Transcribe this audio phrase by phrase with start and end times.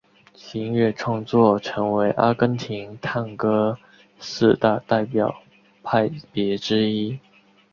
[0.33, 3.77] 其音乐创作成为阿根廷探戈
[4.19, 5.43] 四大代表
[5.83, 7.19] 派别之一。